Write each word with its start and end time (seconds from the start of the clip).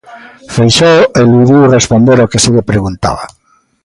Feixóo 0.55 1.07
eludiu 1.21 1.61
responder 1.77 2.17
ao 2.19 2.29
que 2.31 2.41
se 2.43 2.49
lle 2.53 2.67
preguntaba. 2.71 3.23